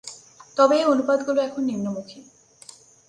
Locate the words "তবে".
0.57-0.75